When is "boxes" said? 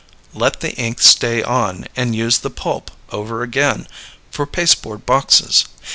5.05-5.65